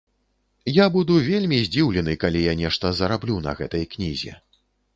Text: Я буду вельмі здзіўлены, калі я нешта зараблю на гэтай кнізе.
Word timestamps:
Я 0.77 0.85
буду 0.95 1.17
вельмі 1.27 1.59
здзіўлены, 1.67 2.17
калі 2.25 2.41
я 2.47 2.57
нешта 2.63 2.93
зараблю 3.03 3.39
на 3.47 3.51
гэтай 3.63 3.89
кнізе. 3.95 4.33